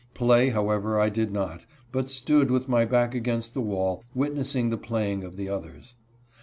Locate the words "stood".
2.09-2.49